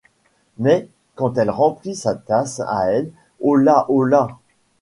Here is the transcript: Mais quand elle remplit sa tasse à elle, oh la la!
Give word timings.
Mais 0.57 0.89
quand 1.13 1.37
elle 1.37 1.51
remplit 1.51 1.93
sa 1.93 2.15
tasse 2.15 2.59
à 2.67 2.89
elle, 2.89 3.11
oh 3.39 3.55
la 3.55 3.85
la! 3.87 4.29